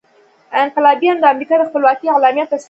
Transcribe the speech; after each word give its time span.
انقلابیانو 0.61 1.21
د 1.21 1.25
امریکا 1.33 1.53
د 1.57 1.61
خپلواکۍ 1.69 2.05
اعلامیه 2.09 2.45
تصویب 2.45 2.57
کړه. 2.57 2.59